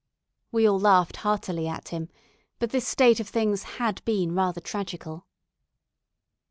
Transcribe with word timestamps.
We 0.51 0.67
all 0.67 0.79
laughed 0.79 1.17
heartily 1.17 1.67
at 1.67 1.89
him, 1.89 2.09
but 2.57 2.71
this 2.71 2.87
state 2.87 3.19
of 3.19 3.29
things 3.29 3.61
had 3.77 4.03
been 4.03 4.33
rather 4.33 4.59
tragical. 4.59 5.27